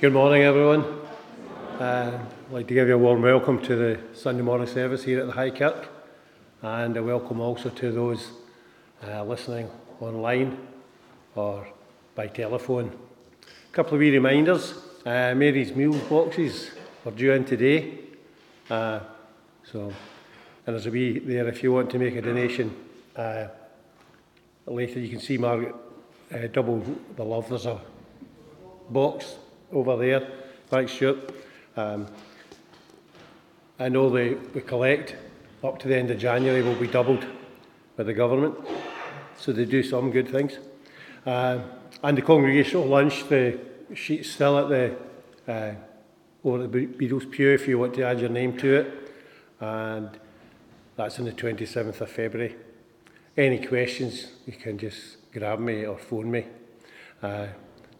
[0.00, 0.84] Good morning, everyone.
[1.80, 5.18] Uh, I'd like to give you a warm welcome to the Sunday morning service here
[5.18, 5.88] at the High Kirk,
[6.62, 8.30] and a welcome also to those
[9.04, 10.56] uh, listening online
[11.34, 11.66] or
[12.14, 12.96] by telephone.
[13.42, 16.70] A couple of wee reminders uh, Mary's Meals boxes
[17.04, 17.98] are due in today,
[18.70, 19.00] uh,
[19.64, 19.92] so
[20.64, 22.72] and there's a wee there if you want to make a donation.
[23.16, 23.48] Uh,
[24.64, 25.74] later, you can see Margaret
[26.32, 26.84] uh, double
[27.16, 27.48] the love.
[27.48, 27.80] There's a
[28.90, 29.34] box
[29.72, 30.26] over there.
[30.68, 31.34] Thanks, Stuart.
[31.76, 32.06] Um,
[33.78, 35.16] I know the, the collect
[35.62, 37.26] up to the end of January will be doubled
[37.96, 38.54] by the government,
[39.36, 40.58] so they do some good things.
[41.26, 41.60] Uh,
[42.02, 43.58] and the congregational lunch, the
[43.94, 44.96] sheet's still at the
[45.52, 45.74] uh,
[46.44, 49.12] over the Beadle's pew if you want to add your name to it,
[49.60, 50.10] and
[50.96, 52.56] that's on the 27th of February.
[53.36, 56.46] Any questions, you can just grab me or phone me.
[57.22, 57.46] Uh,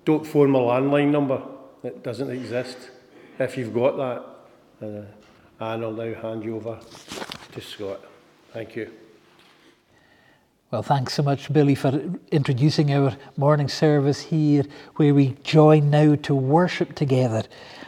[0.04, 1.42] don't phone my landline number,
[1.82, 2.90] it doesn't exist.
[3.38, 5.04] If you've got that, uh,
[5.60, 6.78] and I'll now hand you over
[7.52, 8.00] to Scott.
[8.52, 8.90] Thank you.
[10.70, 11.98] Well, thanks so much, Billy, for
[12.30, 14.64] introducing our morning service here,
[14.96, 17.44] where we join now to worship together.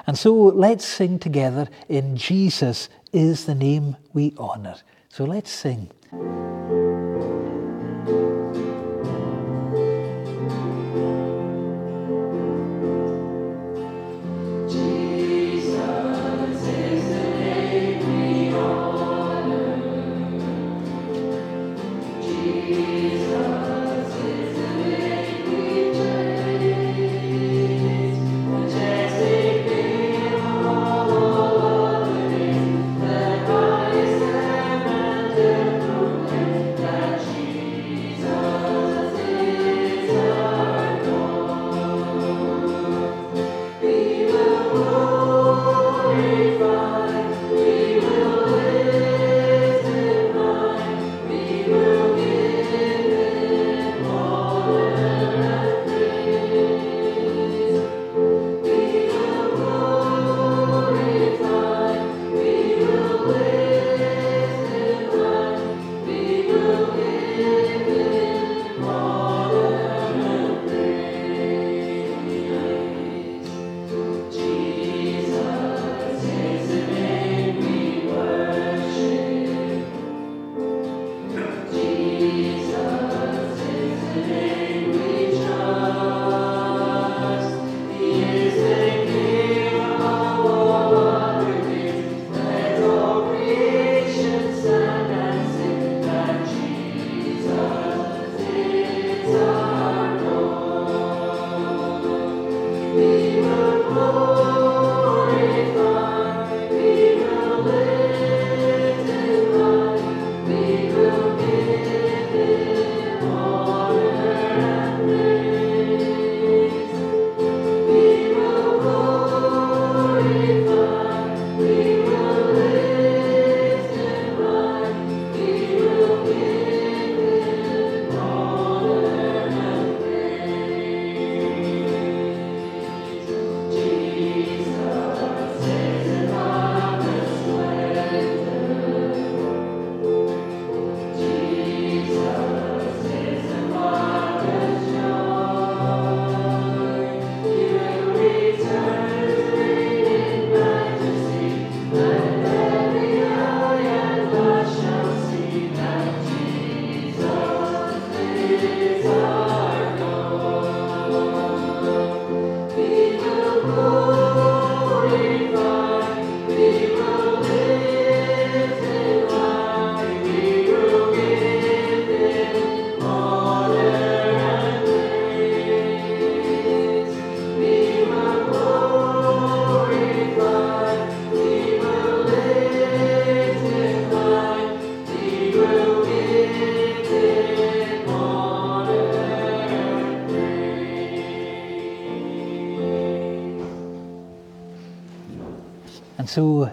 [0.07, 4.77] And so let's sing together in Jesus is the name we honour.
[5.11, 5.91] So let's sing.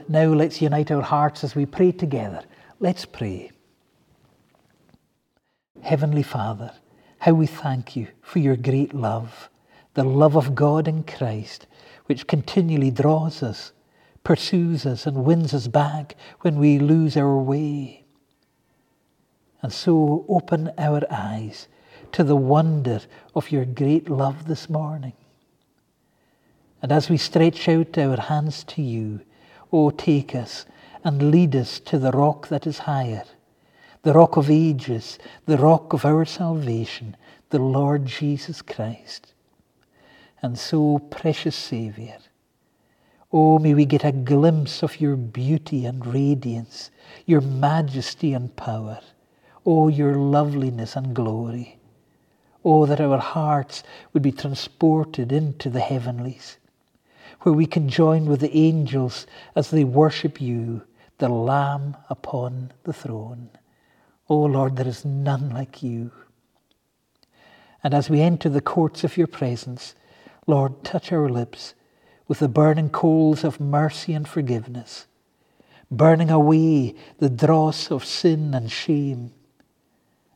[0.09, 2.43] Now let's unite our hearts as we pray together.
[2.79, 3.51] Let's pray.
[5.81, 6.73] Heavenly Father,
[7.19, 9.49] how we thank you for your great love,
[9.95, 11.67] the love of God in Christ,
[12.07, 13.71] which continually draws us,
[14.23, 18.05] pursues us, and wins us back when we lose our way.
[19.61, 21.67] And so open our eyes
[22.13, 23.01] to the wonder
[23.35, 25.13] of your great love this morning
[26.81, 29.21] And as we stretch out our hands to you,
[29.71, 30.65] O take us
[31.03, 33.23] and lead us to the rock that is higher,
[34.03, 37.15] the rock of ages, the rock of our salvation,
[37.49, 39.33] the Lord Jesus Christ.
[40.41, 42.17] And so, precious Saviour,
[43.31, 46.91] oh, may we get a glimpse of your beauty and radiance,
[47.25, 48.99] your majesty and power,
[49.65, 51.79] oh, your loveliness and glory.
[52.63, 53.83] Oh, that our hearts
[54.13, 56.57] would be transported into the heavenlies,
[57.41, 60.83] where we can join with the angels as they worship you,
[61.17, 63.49] the Lamb upon the throne.
[64.29, 66.11] Oh Lord, there is none like you.
[67.83, 69.95] And as we enter the courts of your presence,
[70.45, 71.73] Lord, touch our lips
[72.27, 75.07] with the burning coals of mercy and forgiveness,
[75.89, 79.31] burning away the dross of sin and shame,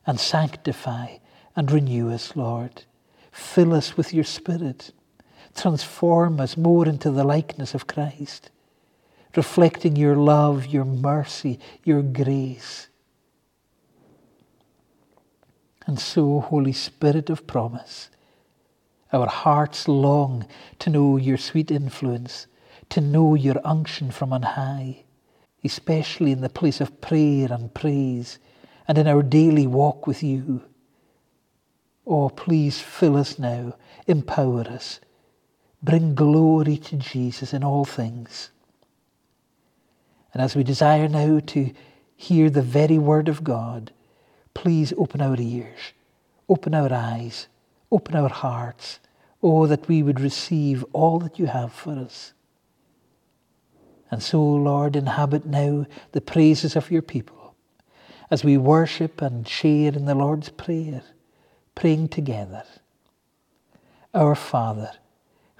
[0.05, 1.17] and sanctify
[1.55, 2.83] and renew us, Lord.
[3.31, 4.91] Fill us with your Spirit.
[5.55, 8.49] Transform us more into the likeness of Christ,
[9.35, 12.87] reflecting your love, your mercy, your grace.
[15.85, 18.09] And so, Holy Spirit of promise,
[19.11, 20.45] our hearts long
[20.79, 22.47] to know your sweet influence,
[22.89, 25.03] to know your unction from on high,
[25.63, 28.39] especially in the place of prayer and praise
[28.87, 30.63] and in our daily walk with you.
[32.05, 33.75] Oh, please fill us now,
[34.07, 34.99] empower us,
[35.83, 38.51] bring glory to Jesus in all things.
[40.33, 41.71] And as we desire now to
[42.15, 43.91] hear the very word of God,
[44.53, 45.93] please open our ears,
[46.47, 47.47] open our eyes,
[47.91, 48.99] open our hearts,
[49.43, 52.33] oh, that we would receive all that you have for us.
[54.09, 57.55] And so, Lord, inhabit now the praises of your people
[58.29, 61.03] as we worship and share in the Lord's Prayer
[61.75, 62.63] praying together.
[64.13, 64.91] Our Father,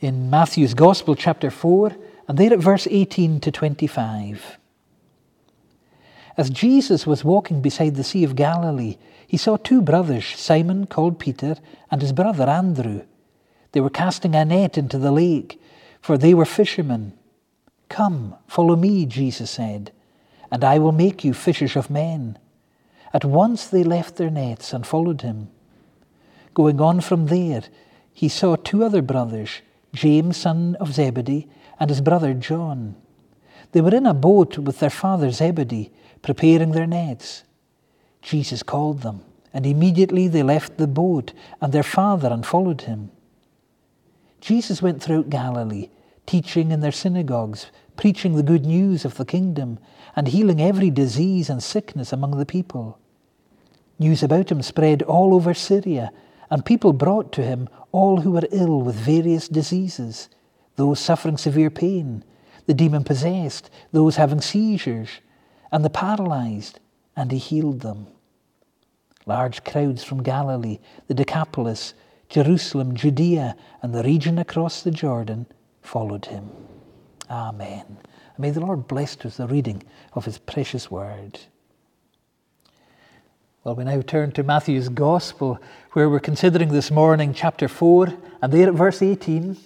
[0.00, 1.96] in Matthew's Gospel, chapter 4,
[2.28, 4.58] and there at verse 18 to 25.
[6.36, 11.18] As Jesus was walking beside the Sea of Galilee, he saw two brothers, Simon, called
[11.18, 11.56] Peter,
[11.90, 13.02] and his brother Andrew.
[13.72, 15.60] They were casting a net into the lake,
[16.00, 17.14] for they were fishermen.
[17.88, 19.92] Come, follow me, Jesus said,
[20.50, 22.38] and I will make you fishers of men.
[23.14, 25.48] At once they left their nets and followed him.
[26.54, 27.62] Going on from there,
[28.12, 29.60] he saw two other brothers,
[29.92, 31.48] James, son of Zebedee,
[31.78, 32.96] and his brother John.
[33.72, 35.92] They were in a boat with their father Zebedee,
[36.22, 37.44] preparing their nets.
[38.22, 39.22] Jesus called them,
[39.52, 43.10] and immediately they left the boat and their father and followed him.
[44.40, 45.88] Jesus went throughout Galilee,
[46.26, 49.78] teaching in their synagogues, preaching the good news of the kingdom,
[50.14, 52.98] and healing every disease and sickness among the people.
[53.98, 56.10] News about him spread all over Syria
[56.50, 60.28] and people brought to him all who were ill with various diseases,
[60.76, 62.24] those suffering severe pain,
[62.66, 65.08] the demon possessed, those having seizures,
[65.72, 66.80] and the paralyzed,
[67.16, 68.06] and he healed them.
[69.24, 71.94] Large crowds from Galilee, the Decapolis,
[72.28, 75.46] Jerusalem, Judea, and the region across the Jordan
[75.80, 76.50] followed him.
[77.30, 77.98] Amen.
[78.38, 81.40] May the Lord bless us with the reading of his precious word.
[83.66, 85.58] Well, we now turn to Matthew's Gospel,
[85.90, 89.56] where we're considering this morning chapter 4, and there at verse 18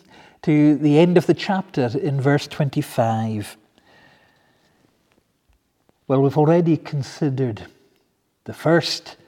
[0.40, 3.58] to the end of the chapter in verse 25.
[6.08, 7.66] Well, we've already considered
[8.44, 9.18] the first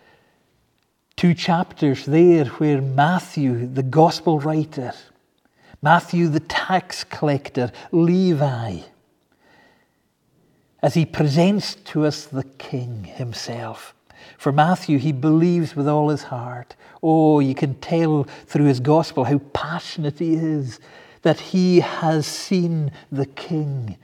[1.16, 4.94] two chapters there where Matthew, the Gospel writer,
[5.82, 8.78] Matthew, the tax collector, Levi,
[10.82, 13.94] as he presents to us the King himself
[14.42, 16.74] for Matthew, he believes with all his heart.
[17.00, 20.80] Oh, you can tell through his gospel how passionate he is
[21.22, 23.96] that he has seen the King.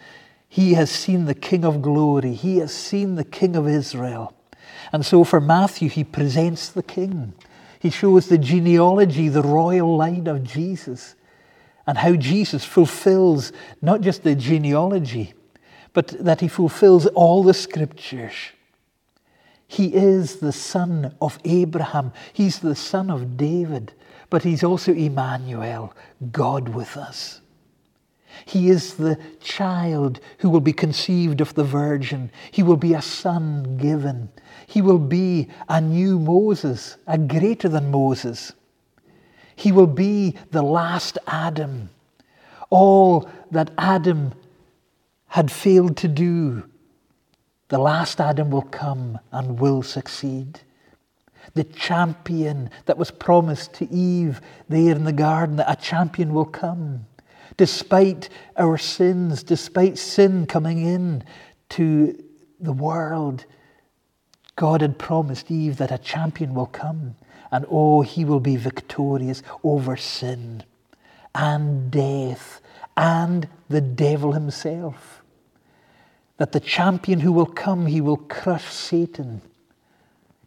[0.48, 2.34] He has seen the King of glory.
[2.34, 4.32] He has seen the King of Israel.
[4.92, 7.32] And so for Matthew, he presents the King.
[7.80, 11.16] He shows the genealogy, the royal line of Jesus,
[11.84, 13.50] and how Jesus fulfills
[13.82, 15.34] not just the genealogy,
[15.94, 18.52] but that he fulfills all the scriptures.
[19.68, 22.12] He is the son of Abraham.
[22.32, 23.92] He's the son of David.
[24.30, 25.94] But he's also Emmanuel,
[26.32, 27.40] God with us.
[28.44, 32.30] He is the child who will be conceived of the Virgin.
[32.50, 34.30] He will be a son given.
[34.66, 38.52] He will be a new Moses, a greater than Moses.
[39.56, 41.90] He will be the last Adam.
[42.70, 44.32] All that Adam
[45.26, 46.67] had failed to do,
[47.68, 50.60] the last Adam will come and will succeed.
[51.54, 56.44] The champion that was promised to Eve there in the garden, that a champion will
[56.44, 57.06] come.
[57.56, 61.24] Despite our sins, despite sin coming in
[61.70, 62.22] to
[62.60, 63.44] the world,
[64.56, 67.16] God had promised Eve that a champion will come,
[67.50, 70.62] and oh, he will be victorious over sin
[71.34, 72.60] and death
[72.96, 75.22] and the devil himself.
[76.38, 79.42] That the champion who will come, he will crush Satan.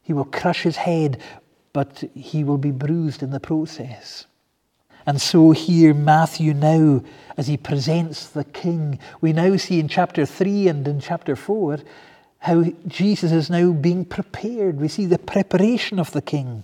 [0.01, 1.21] He will crush his head,
[1.74, 4.25] but he will be bruised in the process.
[5.05, 7.01] And so here, Matthew now,
[7.38, 11.79] as he presents the king, we now see in chapter 3 and in chapter 4
[12.39, 14.79] how Jesus is now being prepared.
[14.79, 16.63] We see the preparation of the king.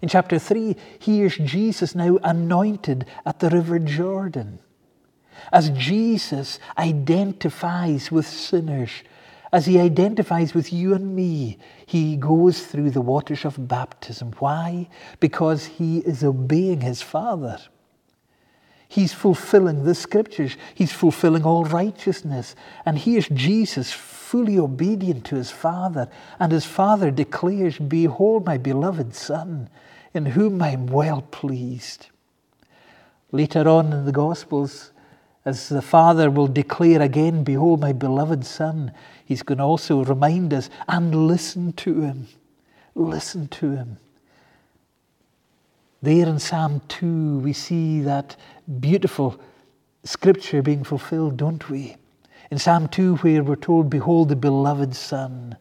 [0.00, 4.58] In chapter 3, here's Jesus now anointed at the river Jordan.
[5.52, 8.90] As Jesus identifies with sinners,
[9.52, 14.32] as he identifies with you and me, he goes through the waters of baptism.
[14.38, 14.88] Why?
[15.20, 17.58] Because he is obeying his Father.
[18.88, 20.56] He's fulfilling the scriptures.
[20.74, 22.54] He's fulfilling all righteousness.
[22.84, 26.08] And here's Jesus fully obedient to his Father.
[26.38, 29.68] And his Father declares, Behold, my beloved Son,
[30.14, 32.08] in whom I am well pleased.
[33.30, 34.92] Later on in the Gospels,
[35.44, 38.92] as the Father will declare again, Behold, my beloved Son,
[39.24, 42.28] He's going to also remind us and listen to Him.
[42.94, 43.98] Listen to Him.
[46.02, 48.36] There in Psalm 2, we see that
[48.80, 49.40] beautiful
[50.04, 51.96] scripture being fulfilled, don't we?
[52.50, 55.56] In Psalm 2, where we're told, Behold the beloved Son,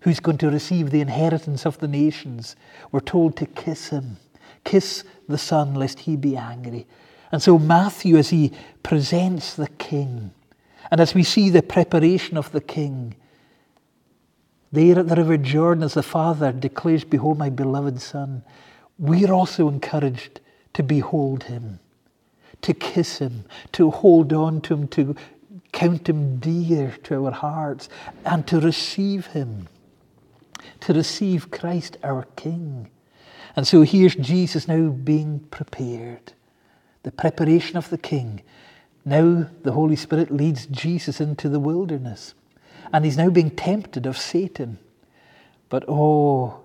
[0.00, 2.56] who's going to receive the inheritance of the nations,
[2.92, 4.16] we're told to kiss him.
[4.64, 6.86] Kiss the Son, lest he be angry.
[7.30, 10.32] And so, Matthew, as he presents the King,
[10.90, 13.14] and as we see the preparation of the king,
[14.72, 18.42] there at the River Jordan, as the Father declares, Behold, my beloved Son,
[18.98, 20.40] we're also encouraged
[20.74, 21.80] to behold him,
[22.62, 25.16] to kiss him, to hold on to him, to
[25.72, 27.88] count him dear to our hearts,
[28.24, 29.68] and to receive him,
[30.80, 32.90] to receive Christ our King.
[33.56, 36.32] And so here's Jesus now being prepared,
[37.08, 38.42] the preparation of the King
[39.08, 42.34] now the Holy Spirit leads Jesus into the wilderness.
[42.92, 44.78] And he's now being tempted of Satan.
[45.70, 46.60] But oh,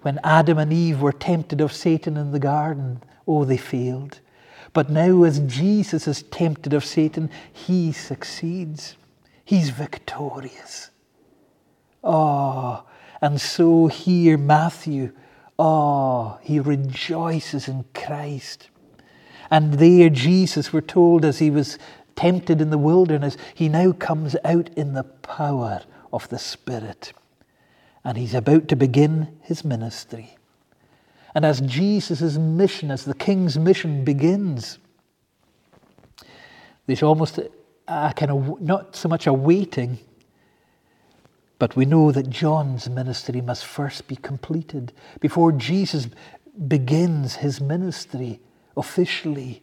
[0.00, 4.20] when Adam and Eve were tempted of Satan in the garden, oh, they failed.
[4.72, 8.96] But now, as Jesus is tempted of Satan, he succeeds.
[9.44, 10.90] He's victorious.
[12.02, 12.82] Oh,
[13.20, 15.12] and so here, Matthew,
[15.58, 18.70] oh, he rejoices in Christ.
[19.50, 21.78] And there, Jesus, we're told, as he was
[22.14, 27.12] tempted in the wilderness, he now comes out in the power of the Spirit.
[28.04, 30.36] And he's about to begin his ministry.
[31.34, 34.78] And as Jesus' mission, as the King's mission begins,
[36.86, 37.38] there's almost
[37.88, 39.98] a, kind of not so much a waiting,
[41.58, 44.92] but we know that John's ministry must first be completed.
[45.20, 46.08] Before Jesus
[46.68, 48.40] begins his ministry,
[48.76, 49.62] officially.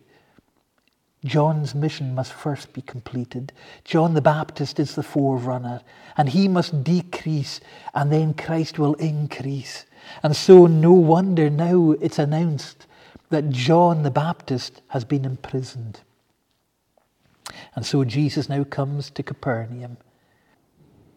[1.25, 3.53] John's mission must first be completed.
[3.85, 5.81] John the Baptist is the forerunner,
[6.17, 7.61] and he must decrease,
[7.93, 9.85] and then Christ will increase.
[10.21, 12.87] And so, no wonder now it's announced
[13.29, 16.01] that John the Baptist has been imprisoned.
[17.75, 19.97] And so, Jesus now comes to Capernaum.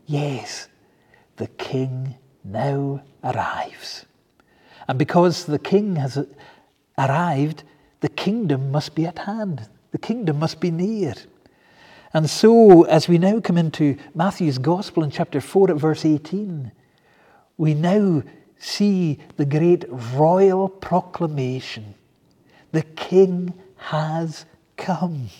[0.06, 0.68] Yes,
[1.36, 4.06] the king now arrives.
[4.86, 6.24] And because the king has
[6.96, 7.64] arrived,
[8.00, 9.68] the kingdom must be at hand.
[9.92, 11.14] The kingdom must be near.
[12.12, 16.72] And so, as we now come into Matthew's Gospel in chapter 4 at verse 18,
[17.56, 18.22] we now
[18.58, 21.94] see the great royal proclamation
[22.72, 24.44] the King has
[24.76, 25.30] come.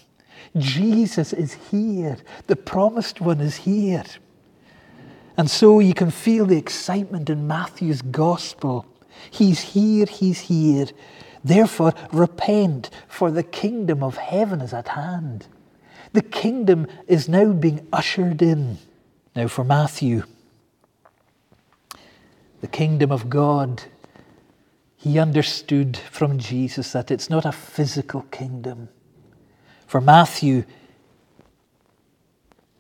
[0.57, 2.17] Jesus is here.
[2.47, 4.05] The promised one is here.
[5.37, 8.87] And so you can feel the excitement in Matthew's Gospel.
[9.31, 10.87] He's here, he's here.
[11.47, 15.47] Therefore, repent, for the kingdom of heaven is at hand.
[16.13, 18.79] The kingdom is now being ushered in.
[19.37, 20.25] Now, for Matthew,
[22.61, 23.85] the kingdom of God,
[24.97, 28.89] he understood from Jesus that it's not a physical kingdom,
[29.87, 30.65] For Matthew,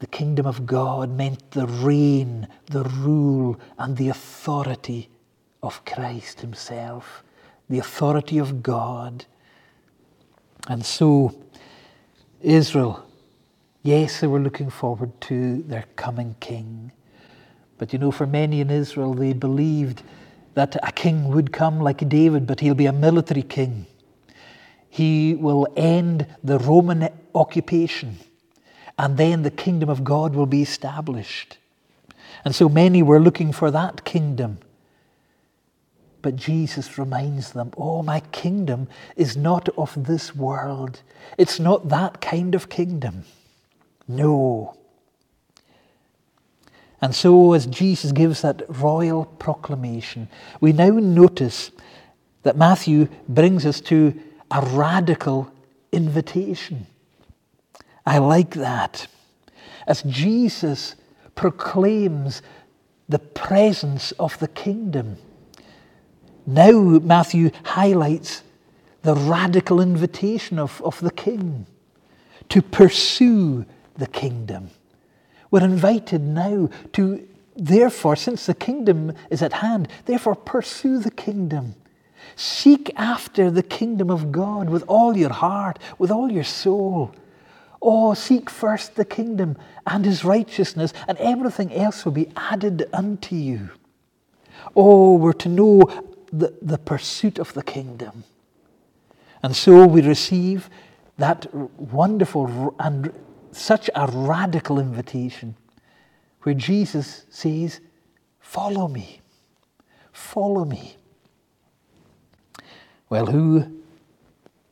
[0.01, 5.09] the kingdom of God meant the reign, the rule, and the authority
[5.63, 7.23] of Christ Himself,
[7.69, 9.25] the authority of God.
[10.69, 11.35] And so,
[12.41, 13.05] Israel,
[13.83, 16.93] yes, they were looking forward to their coming king.
[17.79, 20.03] But you know, for many in Israel, they believed
[20.55, 23.87] that a king would come like David, but he'll be a military king.
[24.89, 28.17] He will end the Roman occupation,
[28.99, 31.59] and then the kingdom of God will be established.
[32.45, 34.59] And so many were looking for that kingdom.
[36.27, 41.01] But Jesus reminds them, Oh, my kingdom is not of this world.
[41.39, 43.23] It's not that kind of kingdom.
[44.09, 44.77] No.
[47.01, 50.29] And so, as Jesus gives that royal proclamation,
[50.61, 51.71] we now notice
[52.43, 54.13] that Matthew brings us to
[54.51, 55.49] a radical
[55.93, 56.89] invitation.
[58.05, 59.07] I like that.
[59.87, 60.97] As Jesus
[61.37, 62.43] proclaims
[63.09, 65.19] the presence of the kingdom,
[66.47, 68.43] now Matthew highlights
[69.03, 71.67] the radical invitation of, of the king
[72.49, 73.65] to pursue
[73.97, 74.71] the kingdom.
[75.51, 77.27] We're invited now to,
[77.57, 81.75] therefore, since the kingdom is at hand, therefore pursue the kingdom.
[82.35, 87.15] Seek after the kingdom of God with all your heart, with all your soul.
[87.81, 93.37] Oh, seek first the kingdom and his righteousness, and everything else will be added unto
[93.37, 93.71] you.
[94.75, 95.83] Oh, we're to know
[96.33, 98.25] the, the pursuit of the kingdom.
[99.43, 100.69] And so we receive
[101.19, 103.13] that wonderful and
[103.53, 105.57] such a radical invitation
[106.43, 107.81] where Jesus says,
[108.41, 109.21] Follow me,
[110.13, 110.97] follow me.
[113.09, 113.83] Well, who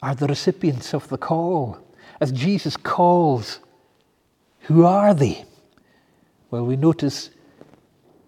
[0.03, 1.79] are the recipients of the call?
[2.21, 3.59] As Jesus calls,
[4.61, 5.45] who are they?
[6.51, 7.31] Well, we notice,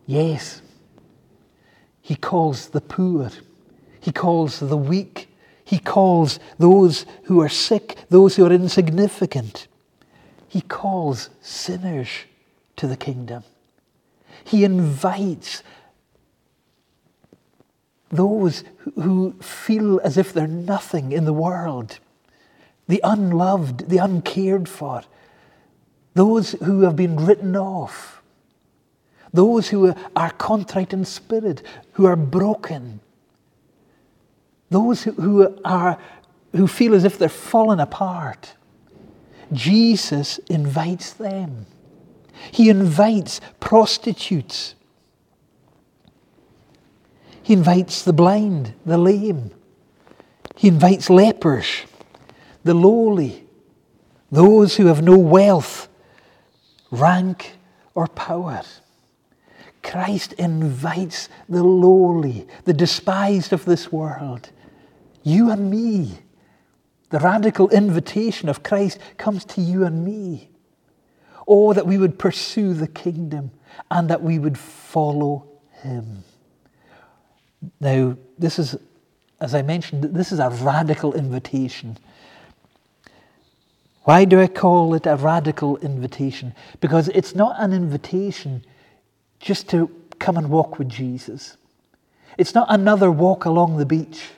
[0.06, 0.62] yes,
[2.06, 3.32] he calls the poor,
[3.98, 5.28] he calls the weak,
[5.64, 9.66] he calls those who are sick, those who are insignificant.
[10.46, 12.08] He calls sinners
[12.76, 13.42] to the kingdom.
[14.44, 15.64] He invites
[18.12, 18.62] those
[18.94, 21.98] who feel as if they're nothing in the world,
[22.86, 25.02] the unloved, the uncared for,
[26.14, 28.15] those who have been written off,
[29.36, 33.00] those who are contrite in spirit, who are broken,
[34.70, 35.98] those who, are,
[36.52, 38.54] who feel as if they're falling apart.
[39.52, 41.66] Jesus invites them.
[42.50, 44.74] He invites prostitutes.
[47.42, 49.52] He invites the blind, the lame.
[50.56, 51.82] He invites lepers,
[52.64, 53.44] the lowly,
[54.32, 55.88] those who have no wealth,
[56.90, 57.52] rank,
[57.94, 58.62] or power.
[59.86, 64.50] Christ invites the lowly, the despised of this world,
[65.22, 66.18] you and me.
[67.10, 70.50] The radical invitation of Christ comes to you and me.
[71.46, 73.52] Oh, that we would pursue the kingdom
[73.88, 75.46] and that we would follow
[75.82, 76.24] him.
[77.80, 78.76] Now, this is,
[79.40, 81.96] as I mentioned, this is a radical invitation.
[84.02, 86.54] Why do I call it a radical invitation?
[86.80, 88.64] Because it's not an invitation
[89.46, 91.56] just to come and walk with Jesus.
[92.36, 94.30] It's not another walk along the beach.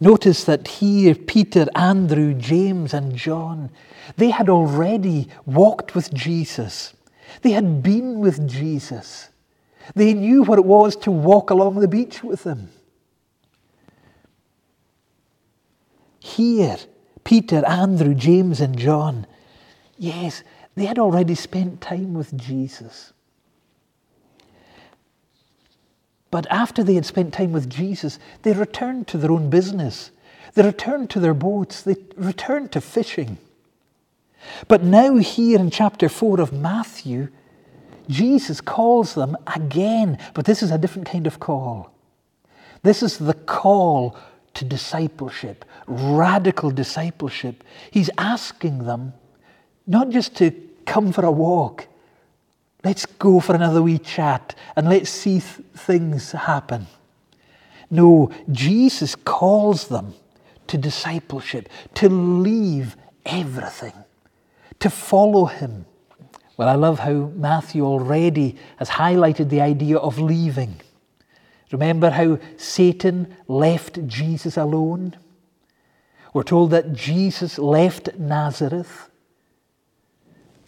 [0.00, 3.70] Notice that here Peter, Andrew, James, and John,
[4.16, 6.94] they had already walked with Jesus.
[7.42, 9.28] They had been with Jesus.
[9.94, 12.70] They knew what it was to walk along the beach with him.
[16.20, 16.78] Here,
[17.22, 19.26] Peter, Andrew, James, and John,
[19.98, 20.42] yes,
[20.74, 23.12] they had already spent time with Jesus.
[26.30, 30.10] But after they had spent time with Jesus, they returned to their own business.
[30.54, 31.82] They returned to their boats.
[31.82, 33.38] They returned to fishing.
[34.68, 37.28] But now, here in chapter 4 of Matthew,
[38.08, 41.92] Jesus calls them again, but this is a different kind of call.
[42.82, 44.16] This is the call
[44.54, 47.64] to discipleship, radical discipleship.
[47.90, 49.12] He's asking them
[49.86, 50.52] not just to
[50.84, 51.88] come for a walk,
[52.86, 56.86] let's go for another wee chat and let's see th- things happen.
[57.90, 60.14] No, Jesus calls them
[60.68, 63.92] to discipleship, to leave everything,
[64.78, 65.84] to follow him.
[66.56, 70.80] Well, I love how Matthew already has highlighted the idea of leaving.
[71.72, 75.16] Remember how Satan left Jesus alone?
[76.32, 79.10] We're told that Jesus left Nazareth.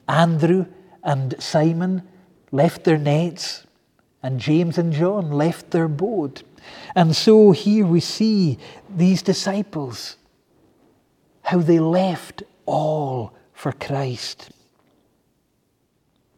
[0.09, 0.67] Andrew
[1.03, 2.03] and Simon
[2.51, 3.67] left their nets,
[4.23, 6.43] and James and John left their boat.
[6.95, 8.59] And so here we see
[8.95, 10.17] these disciples,
[11.43, 14.51] how they left all for Christ.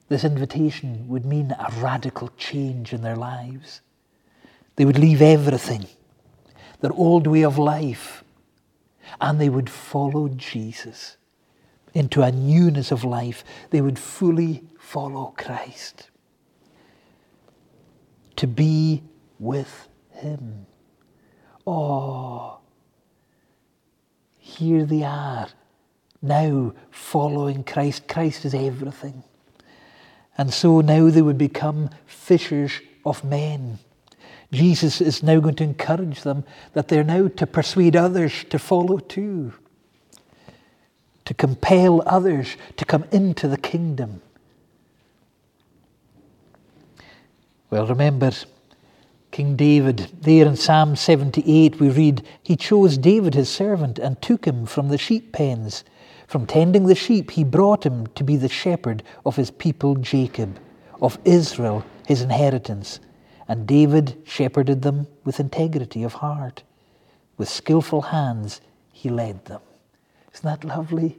[0.08, 3.80] This invitation would mean a radical change in their lives.
[4.76, 5.86] They would leave everything,
[6.80, 8.24] their old way of life,
[9.20, 11.16] and they would follow Jesus
[11.94, 13.44] into a newness of life.
[13.70, 16.08] They would fully follow Christ.
[18.36, 19.02] To be
[19.38, 20.66] with Him.
[21.66, 22.58] Oh,
[24.38, 25.48] here they are
[26.22, 28.08] now following Christ.
[28.08, 29.22] Christ is everything.
[30.36, 32.72] And so now they would become fishers
[33.04, 33.78] of men.
[34.52, 38.98] Jesus is now going to encourage them that they're now to persuade others to follow
[38.98, 39.52] too,
[41.30, 44.20] to compel others to come into the kingdom.
[47.70, 48.32] Well, remember
[49.30, 54.44] King David, there in Psalm 78, we read, He chose David his servant and took
[54.44, 55.84] him from the sheep pens.
[56.26, 60.58] From tending the sheep, he brought him to be the shepherd of his people Jacob,
[61.00, 62.98] of Israel his inheritance.
[63.46, 66.64] And David shepherded them with integrity of heart.
[67.38, 69.60] With skillful hands, he led them.
[70.34, 71.18] Isn't that lovely?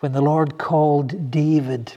[0.00, 1.94] When the Lord called David,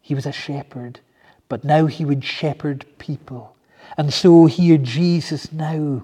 [0.00, 1.00] he was a shepherd,
[1.48, 3.56] but now he would shepherd people.
[3.96, 6.02] And so here, Jesus now,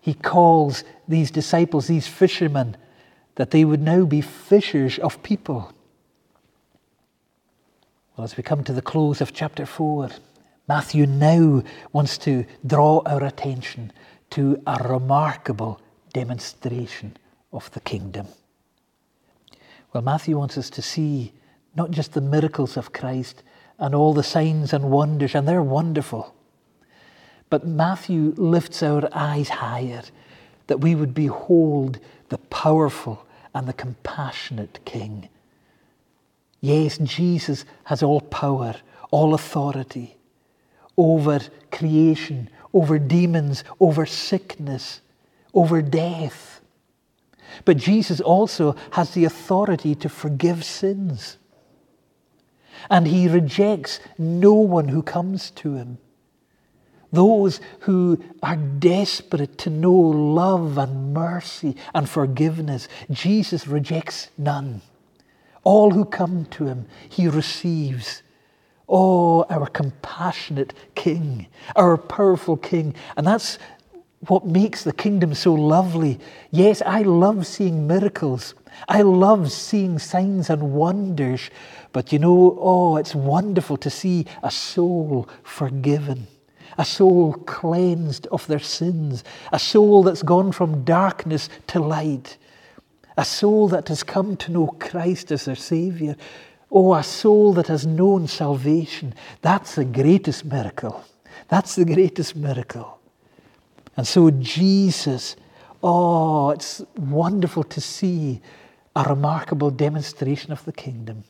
[0.00, 2.76] he calls these disciples, these fishermen,
[3.34, 5.72] that they would now be fishers of people.
[8.16, 10.08] Well, as we come to the close of chapter 4,
[10.68, 11.62] Matthew now
[11.92, 13.92] wants to draw our attention
[14.30, 15.80] to a remarkable
[16.12, 17.16] demonstration
[17.56, 18.28] of the kingdom.
[19.92, 21.32] Well, Matthew wants us to see
[21.74, 23.42] not just the miracles of Christ
[23.78, 26.34] and all the signs and wonders, and they're wonderful,
[27.50, 30.02] but Matthew lifts our eyes higher
[30.66, 35.28] that we would behold the powerful and the compassionate King.
[36.60, 38.74] Yes, Jesus has all power,
[39.10, 40.16] all authority
[40.96, 41.40] over
[41.70, 45.00] creation, over demons, over sickness,
[45.54, 46.55] over death.
[47.64, 51.38] But Jesus also has the authority to forgive sins.
[52.90, 55.98] And he rejects no one who comes to him.
[57.12, 64.82] Those who are desperate to know love and mercy and forgiveness, Jesus rejects none.
[65.64, 68.22] All who come to him, he receives
[68.88, 72.94] Oh, our compassionate King, our powerful King.
[73.16, 73.58] And that's
[74.20, 76.18] what makes the kingdom so lovely.
[76.50, 78.54] Yes, I love seeing miracles.
[78.88, 81.50] I love seeing signs and wonders.
[81.92, 86.26] But you know, oh, it's wonderful to see a soul forgiven,
[86.78, 92.36] a soul cleansed of their sins, a soul that's gone from darkness to light,
[93.16, 96.16] a soul that has come to know Christ as their Saviour.
[96.70, 99.14] Oh, a soul that has known salvation.
[99.40, 101.04] That's the greatest miracle.
[101.48, 102.95] That's the greatest miracle.
[103.96, 105.36] And so, Jesus,
[105.82, 108.40] oh, it's wonderful to see
[108.94, 111.24] a remarkable demonstration of the kingdom.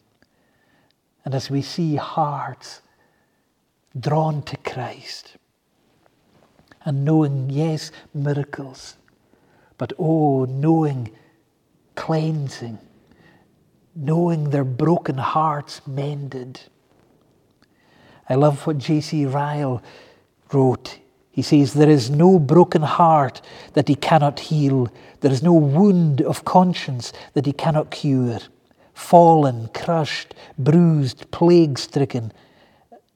[1.24, 2.82] And as we see hearts
[3.98, 5.36] drawn to Christ
[6.84, 8.96] and knowing, yes, miracles,
[9.78, 11.10] but oh, knowing
[11.94, 12.78] cleansing
[13.96, 16.60] knowing their broken hearts mended.
[18.28, 19.24] I love what J.C.
[19.24, 19.82] Ryle
[20.52, 20.98] wrote.
[21.36, 23.42] He says, There is no broken heart
[23.74, 24.88] that he cannot heal.
[25.20, 28.38] There is no wound of conscience that he cannot cure.
[28.94, 32.32] Fallen, crushed, bruised, plague stricken,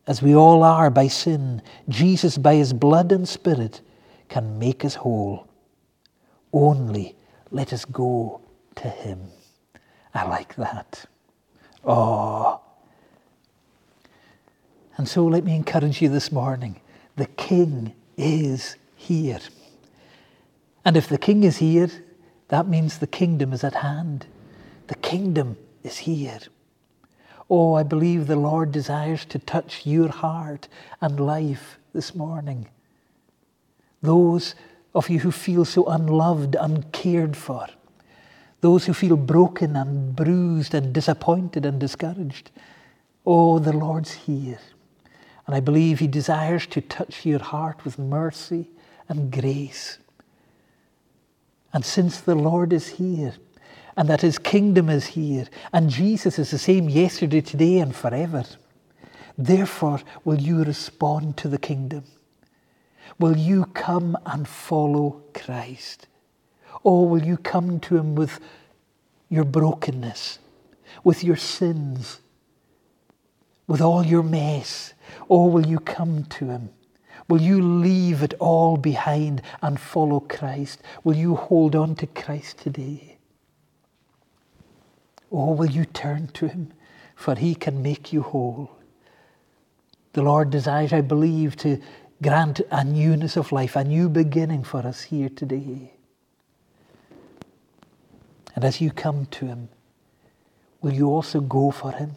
[0.07, 3.81] as we all are by sin, Jesus, by his blood and spirit,
[4.29, 5.49] can make us whole.
[6.53, 7.17] Only
[7.51, 8.43] let us go
[8.75, 9.29] to him.
[10.13, 11.07] I like that.
[11.87, 12.61] Oh.
[14.99, 16.83] And so let me encourage you this morning
[17.17, 19.41] the King is here.
[20.85, 21.91] And if the King is here,
[22.49, 24.27] that means the kingdom is at hand.
[24.89, 26.41] The kingdom is here.
[27.49, 30.69] Oh, I believe the Lord desires to touch your heart
[31.01, 32.69] and life this morning.
[34.03, 34.55] Those
[34.95, 37.67] of you who feel so unloved, uncared for,
[38.61, 42.51] those who feel broken and bruised and disappointed and discouraged.
[43.25, 44.61] Oh, the Lord's here.
[45.47, 48.71] And I believe He desires to touch your heart with mercy
[49.09, 49.99] and grace.
[51.73, 53.35] And since the Lord is here,
[53.97, 58.45] and that his kingdom is here, and Jesus is the same yesterday, today, and forever,
[59.37, 62.05] therefore will you respond to the kingdom.
[63.19, 66.07] Will you come and follow Christ?
[66.83, 68.41] Or will you come to him with
[69.29, 70.39] your brokenness,
[71.05, 72.21] with your sins,
[73.71, 74.95] with all your mess?
[75.29, 76.71] Or will you come to him?
[77.29, 80.83] Will you leave it all behind and follow Christ?
[81.05, 83.17] Will you hold on to Christ today?
[85.31, 86.73] Or will you turn to him?
[87.15, 88.73] For he can make you whole.
[90.15, 91.81] The Lord desires, I believe, to
[92.21, 95.93] grant a newness of life, a new beginning for us here today.
[98.57, 99.69] And as you come to Him,
[100.83, 102.17] will you also go for Him?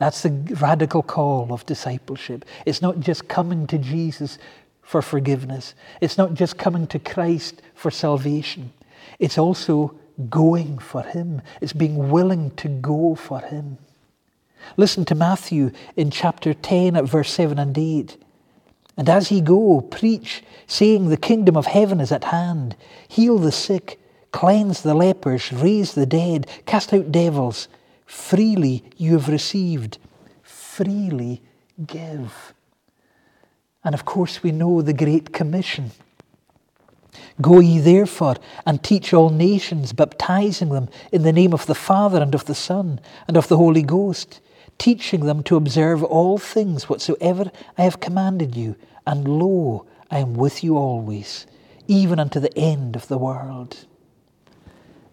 [0.00, 2.46] That's the radical call of discipleship.
[2.64, 4.38] It's not just coming to Jesus
[4.82, 8.72] for forgiveness, it's not just coming to Christ for salvation,
[9.20, 9.94] it's also
[10.28, 13.78] going for Him, it's being willing to go for Him.
[14.76, 18.16] Listen to Matthew in chapter 10 at verse 7 and 8.
[18.96, 22.74] And as ye go, preach, saying, The kingdom of heaven is at hand.
[23.06, 24.00] Heal the sick,
[24.32, 27.68] cleanse the lepers, raise the dead, cast out devils.
[28.10, 29.98] Freely you have received,
[30.42, 31.42] freely
[31.86, 32.54] give.
[33.84, 35.92] And of course, we know the Great Commission.
[37.40, 38.34] Go ye therefore
[38.66, 42.54] and teach all nations, baptizing them in the name of the Father and of the
[42.54, 44.40] Son and of the Holy Ghost,
[44.76, 48.74] teaching them to observe all things whatsoever I have commanded you.
[49.06, 51.46] And lo, I am with you always,
[51.86, 53.86] even unto the end of the world.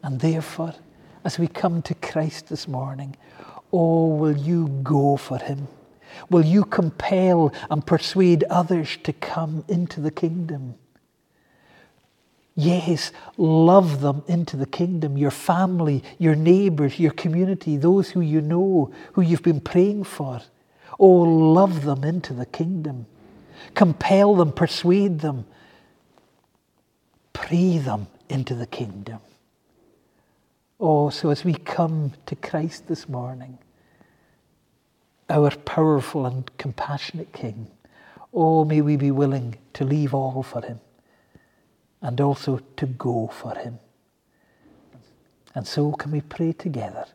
[0.02, 0.74] And therefore,
[1.28, 3.18] as we come to Christ this morning,
[3.74, 5.68] oh, will you go for him?
[6.30, 10.76] Will you compel and persuade others to come into the kingdom?
[12.56, 18.40] Yes, love them into the kingdom, your family, your neighbours, your community, those who you
[18.42, 20.40] know, who you've been praying for.
[20.98, 23.06] Oh, love them into the kingdom
[23.74, 25.46] compel them, persuade them,
[27.34, 29.20] pray them into the kingdom.
[30.80, 33.58] Oh, so as we come to Christ this morning,
[35.30, 37.72] our powerful and compassionate King,
[38.34, 40.80] oh, may we be willing to leave all for him
[42.02, 43.80] and also to go for him.
[45.56, 47.06] And so can we pray together?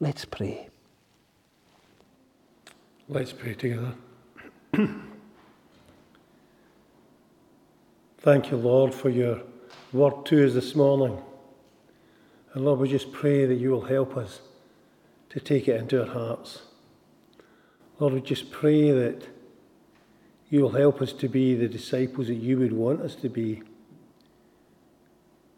[0.00, 0.68] Let's pray.
[3.08, 3.92] Let's pray together.
[8.18, 9.42] Thank you, Lord, for your
[9.92, 11.22] word to us this morning.
[12.56, 14.40] And Lord, we just pray that you will help us
[15.28, 16.62] to take it into our hearts.
[17.98, 19.26] Lord, we just pray that
[20.48, 23.62] you will help us to be the disciples that you would want us to be,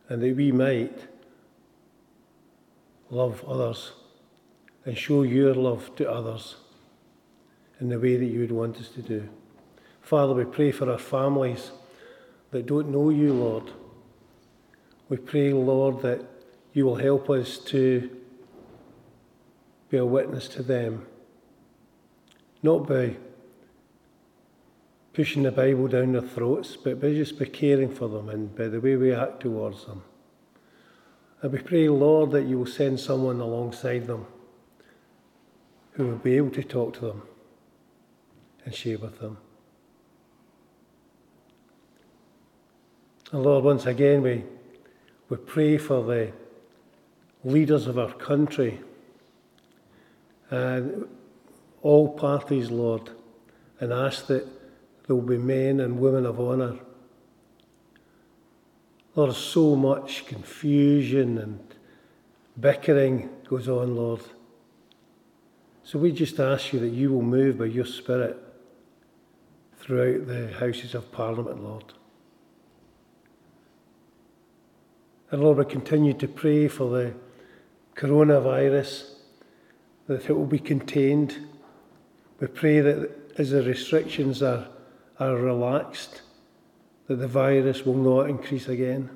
[0.08, 1.06] and that we might
[3.11, 3.92] love others
[4.84, 6.56] and show your love to others
[7.78, 9.28] in the way that you would want us to do.
[10.02, 11.70] Father, we pray for our families
[12.50, 13.70] that don't know you, Lord.
[15.08, 16.24] We pray, Lord, that
[16.72, 18.11] you will help us to
[19.90, 21.07] be a witness to them,
[22.62, 23.16] not by
[25.12, 28.68] pushing the Bible down their throats, but by just by caring for them and by
[28.68, 30.02] the way we act towards them.
[31.40, 34.26] And we pray, Lord, that you will send someone alongside them
[35.92, 37.22] who will be able to talk to them
[38.64, 39.38] and share with them.
[43.33, 44.44] And Lord, once again, we,
[45.28, 46.33] we pray for the
[47.48, 48.80] leaders of our country
[50.50, 51.06] and
[51.82, 53.11] all parties, Lord,
[53.80, 54.46] and ask that
[55.06, 56.78] there will be men and women of honour.
[59.14, 61.61] Lord, so much confusion and
[62.61, 64.20] bickering goes on, Lord.
[65.82, 68.37] So we just ask you that you will move by your Spirit
[69.78, 71.94] throughout the Houses of Parliament, Lord.
[75.30, 77.14] And Lord, we continue to pray for the
[77.98, 79.11] coronavirus,
[80.06, 81.37] that it will be contained.
[82.38, 84.68] We pray that as the restrictions are,
[85.18, 86.22] are relaxed,
[87.08, 89.11] that the virus will not increase again.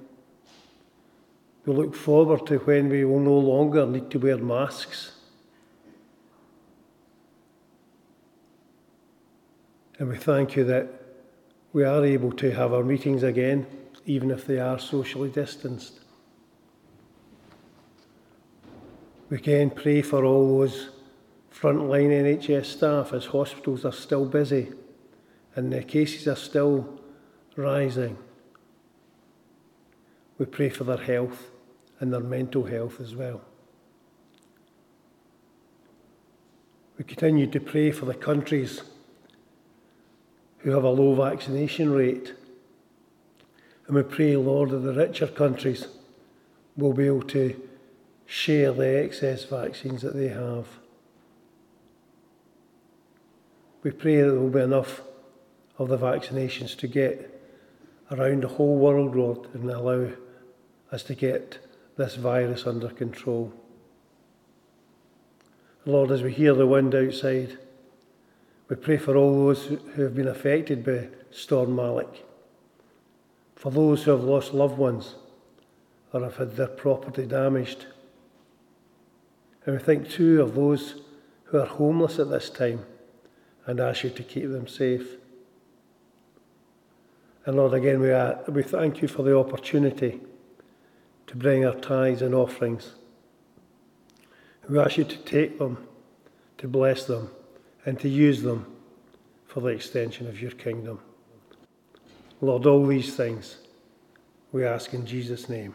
[1.64, 5.12] We look forward to when we will no longer need to wear masks.
[9.98, 10.88] And we thank you that
[11.72, 13.66] we are able to have our meetings again,
[14.06, 16.01] even if they are socially distanced.
[19.32, 20.90] We can pray for all those
[21.50, 24.72] frontline NHS staff as hospitals are still busy
[25.56, 27.00] and the cases are still
[27.56, 28.18] rising.
[30.36, 31.50] we pray for their health
[31.98, 33.40] and their mental health as well.
[36.98, 38.82] We continue to pray for the countries
[40.58, 42.34] who have a low vaccination rate.
[43.86, 45.86] And we pray, Lord, that the richer countries
[46.76, 47.58] will be able to
[48.32, 50.66] share the excess vaccines that they have.
[53.82, 55.02] We pray that there will be enough
[55.76, 57.28] of the vaccinations to get
[58.10, 60.08] around the whole world, Lord, and allow
[60.90, 61.58] us to get
[61.98, 63.52] this virus under control.
[65.84, 67.58] Lord, as we hear the wind outside,
[68.70, 72.24] we pray for all those who have been affected by Storm Malik,
[73.56, 75.16] for those who have lost loved ones
[76.14, 77.88] or have had their property damaged.
[79.64, 81.02] And we think too of those
[81.44, 82.84] who are homeless at this time
[83.66, 85.16] and ask you to keep them safe.
[87.44, 90.20] And Lord, again, we, are, we thank you for the opportunity
[91.26, 92.92] to bring our tithes and offerings.
[94.68, 95.86] We ask you to take them,
[96.58, 97.30] to bless them,
[97.84, 98.66] and to use them
[99.46, 101.00] for the extension of your kingdom.
[102.40, 103.58] Lord, all these things
[104.50, 105.74] we ask in Jesus' name.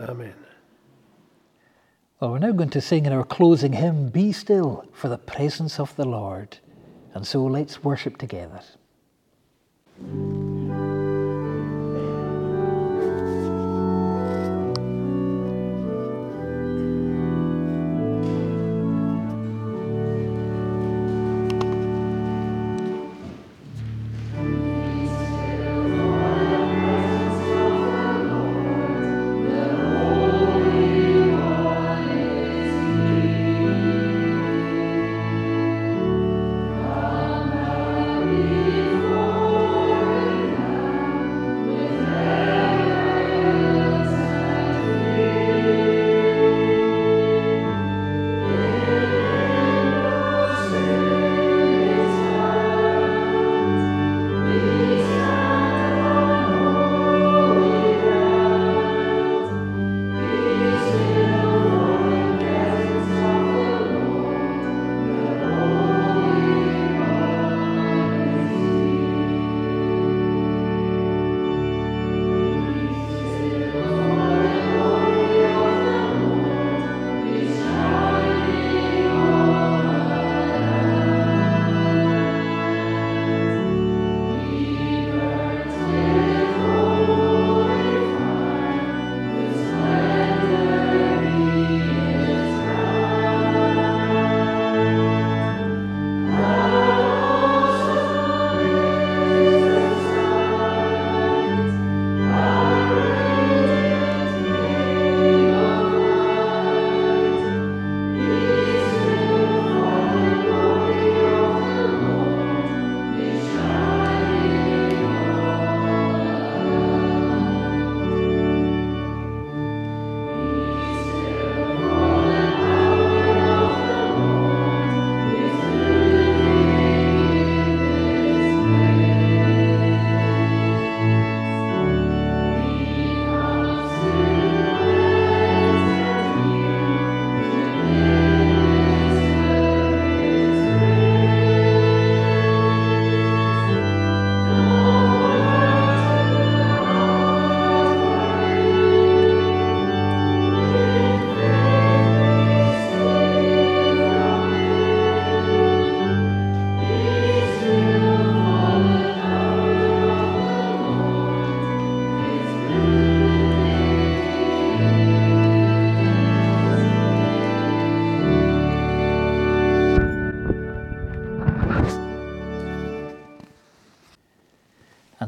[0.00, 0.53] Amen.
[2.24, 5.78] Well, we're now going to sing in our closing hymn, Be Still for the Presence
[5.78, 6.56] of the Lord.
[7.12, 8.62] And so let's worship together.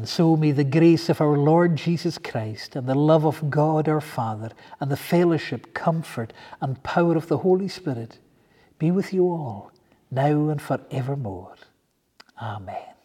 [0.07, 3.89] And so may the grace of our Lord Jesus Christ and the love of God
[3.89, 6.31] our Father and the fellowship, comfort,
[6.61, 8.17] and power of the Holy Spirit
[8.79, 9.69] be with you all,
[10.09, 11.55] now and forevermore.
[12.41, 12.96] Amen.